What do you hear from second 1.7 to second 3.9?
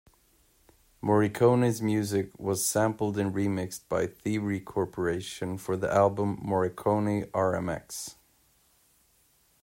music was sampled and remixed